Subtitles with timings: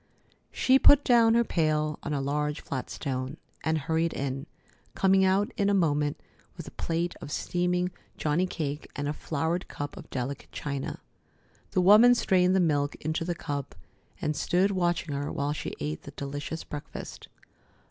[0.51, 4.47] She put down her pail on a large flat stone, and hurried in,
[4.95, 6.19] coming out in a moment
[6.57, 11.01] with a plate of steaming johnny cake and a flowered cup of delicate china.
[11.69, 13.75] The woman strained the milk into the cup
[14.19, 17.27] and stood watching her while she ate the delicious breakfast.